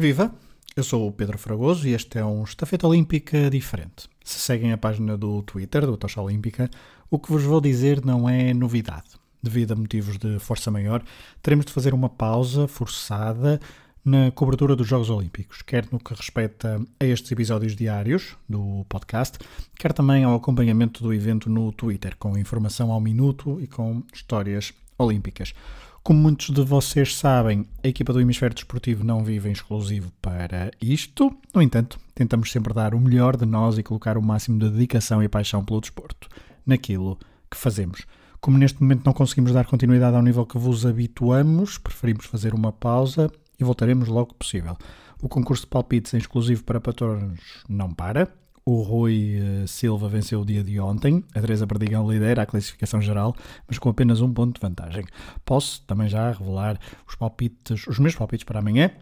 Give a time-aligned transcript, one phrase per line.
[0.00, 0.32] Viva!
[0.74, 4.08] Eu sou o Pedro Fragoso e este é um Estafeta Olímpica diferente.
[4.24, 6.70] Se seguem a página do Twitter do Tocha Olímpica,
[7.10, 9.10] o que vos vou dizer não é novidade.
[9.42, 11.02] Devido a motivos de força maior,
[11.42, 13.60] teremos de fazer uma pausa forçada
[14.02, 19.36] na cobertura dos Jogos Olímpicos, quer no que respeita a estes episódios diários do podcast,
[19.78, 24.72] quer também ao acompanhamento do evento no Twitter, com informação ao minuto e com histórias
[24.96, 25.52] olímpicas.
[26.02, 30.70] Como muitos de vocês sabem, a equipa do Hemisfério Desportivo não vive em exclusivo para
[30.80, 31.30] isto.
[31.54, 35.22] No entanto, tentamos sempre dar o melhor de nós e colocar o máximo de dedicação
[35.22, 36.26] e paixão pelo desporto
[36.64, 37.18] naquilo
[37.50, 38.06] que fazemos.
[38.40, 42.72] Como neste momento não conseguimos dar continuidade ao nível que vos habituamos, preferimos fazer uma
[42.72, 44.78] pausa e voltaremos logo possível.
[45.20, 48.26] O concurso de palpites em exclusivo para patronos não para.
[48.72, 51.24] O Rui uh, Silva venceu o dia de ontem.
[51.34, 53.34] A Teresa Perdigão lidera a classificação geral,
[53.66, 55.04] mas com apenas um ponto de vantagem.
[55.44, 58.92] Posso também já revelar os palpites, os meus palpites para amanhã.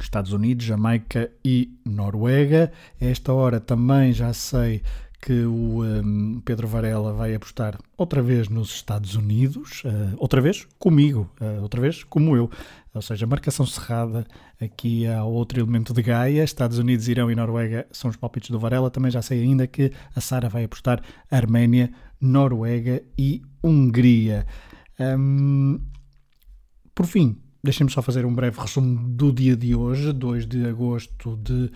[0.00, 2.72] Estados Unidos, Jamaica e Noruega.
[3.00, 4.82] A esta hora também já sei
[5.20, 10.66] que o um, Pedro Varela vai apostar outra vez nos Estados Unidos, uh, outra vez
[10.76, 12.50] comigo, uh, outra vez como eu.
[12.98, 14.26] Ou seja, marcação cerrada
[14.60, 16.42] aqui há outro elemento de Gaia.
[16.42, 18.90] Estados Unidos, Irão e Noruega são os palpites do Varela.
[18.90, 24.44] Também já sei ainda que a Sara vai apostar Arménia, Noruega e Hungria.
[24.98, 25.78] Um,
[26.92, 31.36] por fim, deixem-me só fazer um breve resumo do dia de hoje, 2 de agosto
[31.36, 31.70] de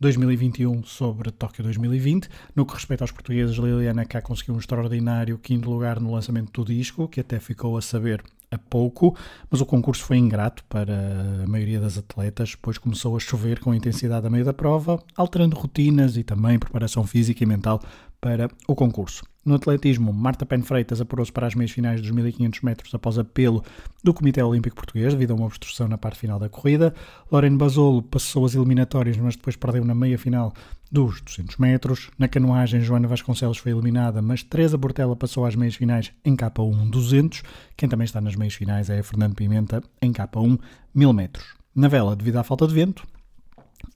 [0.00, 2.28] 2021 sobre Tóquio 2020.
[2.54, 6.72] No que respeita aos portugueses, Liliana Cá conseguiu um extraordinário quinto lugar no lançamento do
[6.72, 9.16] disco, que até ficou a saber a pouco,
[9.50, 13.74] mas o concurso foi ingrato para a maioria das atletas, pois começou a chover com
[13.74, 17.80] intensidade a meio da prova, alterando rotinas e também preparação física e mental
[18.20, 19.24] para o concurso.
[19.46, 23.62] No atletismo, Marta Pen Freitas apurou-se para as meias finais dos 1500 metros após apelo
[24.02, 26.92] do Comitê Olímpico Português devido a uma obstrução na parte final da corrida.
[27.30, 30.52] Lorena Basolo passou as eliminatórias, mas depois perdeu na meia final
[30.90, 32.10] dos 200 metros.
[32.18, 36.90] Na canoagem, Joana Vasconcelos foi eliminada, mas Teresa Bortela passou às meias finais em K1
[36.90, 37.44] 200.
[37.76, 40.58] Quem também está nas meias finais é Fernando Pimenta em K1
[40.92, 41.54] 1000 metros.
[41.72, 43.06] Na vela, devido à falta de vento,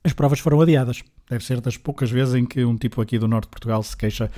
[0.04, 1.02] as provas foram adiadas.
[1.28, 3.96] Deve ser das poucas vezes em que um tipo aqui do norte de Portugal se
[3.96, 4.30] queixa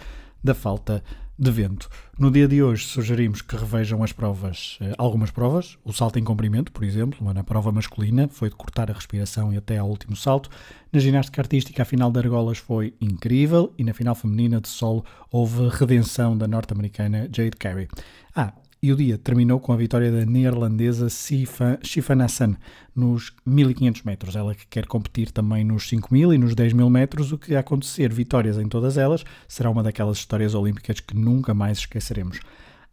[0.42, 1.02] da falta
[1.38, 1.88] de vento.
[2.18, 6.24] No dia de hoje sugerimos que revejam as provas, eh, algumas provas, o salto em
[6.24, 10.14] comprimento, por exemplo, na prova masculina foi de cortar a respiração e até ao último
[10.14, 10.50] salto.
[10.92, 15.04] Na ginástica artística a final de argolas foi incrível e na final feminina de solo
[15.30, 17.88] houve redenção da norte-americana Jade Carey.
[18.36, 18.52] Ah,
[18.82, 21.78] e o dia terminou com a vitória da neerlandesa Sifan
[22.24, 22.56] Hassan
[22.96, 24.34] nos 1500 metros.
[24.34, 28.58] Ela que quer competir também nos 5000 e nos 10.000 metros, o que acontecer vitórias
[28.58, 32.40] em todas elas será uma daquelas histórias olímpicas que nunca mais esqueceremos.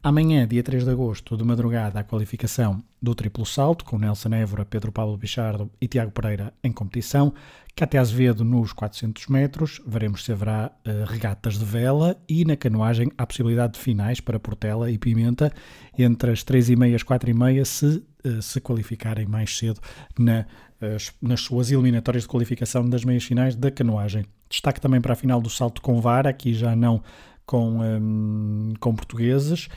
[0.02, 4.64] Amanhã, dia 3 de agosto, de madrugada, a qualificação do triplo salto, com Nelson Évora,
[4.64, 7.34] Pedro Pablo Bichardo e Tiago Pereira em competição.
[7.76, 13.12] Cate Azevedo nos 400 metros, veremos se haverá uh, regatas de vela e na canoagem
[13.18, 15.52] há possibilidade de finais para Portela e Pimenta
[15.98, 19.82] entre as 3 e as 4 e meia se uh, se qualificarem mais cedo
[20.18, 20.46] na,
[20.82, 24.24] uh, nas suas eliminatórias de qualificação das meias finais da canoagem.
[24.50, 27.04] Destaque também para a final do salto com vara, aqui já não
[27.50, 29.70] com, um, com portugueses.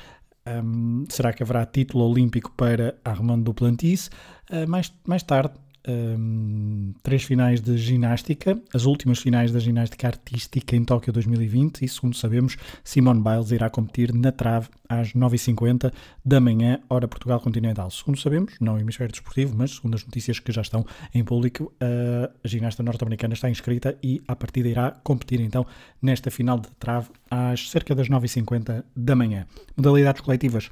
[0.47, 4.11] Um, será que haverá título olímpico para Armando Duplantis?
[4.51, 5.55] Uh, mais, mais tarde,
[5.89, 11.89] um, três finais de ginástica, as últimas finais da ginástica artística em Tóquio 2020 e,
[11.89, 15.93] segundo sabemos, Simone Biles irá competir na trave às 9h50
[16.25, 17.91] da manhã, hora Portugal continental.
[17.91, 20.85] Segundo sabemos, não hemisfério desportivo, mas segundo as notícias que já estão
[21.15, 25.67] em público, a ginasta norte-americana está inscrita e, à partida, irá competir então
[26.01, 29.47] nesta final de trave às cerca das 9h50 da manhã.
[29.77, 30.71] Modalidades coletivas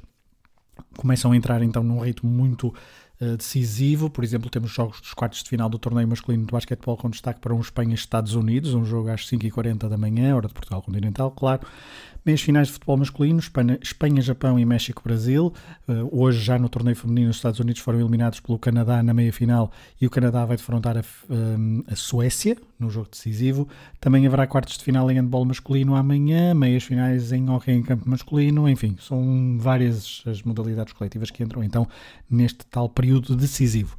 [0.97, 2.73] começam a entrar então num ritmo muito
[3.21, 4.09] uh, decisivo.
[4.09, 7.39] Por exemplo, temos jogos dos quartos de final do torneio masculino de basquetebol com destaque
[7.39, 11.61] para um Espanha-Estados Unidos, um jogo às 5h40 da manhã, hora de Portugal continental, claro.
[12.23, 13.39] Meias finais de futebol masculino,
[13.81, 15.51] Espanha, Japão e México, Brasil.
[15.87, 19.33] Uh, hoje, já no torneio feminino, os Estados Unidos foram eliminados pelo Canadá na meia
[19.33, 21.03] final e o Canadá vai defrontar a,
[21.33, 23.67] um, a Suécia no jogo decisivo.
[23.99, 28.07] Também haverá quartos de final em handball masculino amanhã, meias finais em hockey em campo
[28.07, 28.69] masculino.
[28.69, 31.87] Enfim, são várias as modalidades coletivas que entram então
[32.29, 33.97] neste tal período decisivo.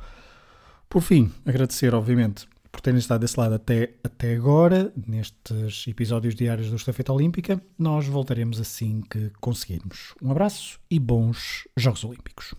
[0.88, 6.70] Por fim, agradecer, obviamente, por terem estado desse lado até, até agora, nestes episódios diários
[6.70, 7.62] do Estafeta Olímpica.
[7.78, 10.14] Nós voltaremos assim que conseguirmos.
[10.22, 12.54] Um abraço e bons Jogos Olímpicos.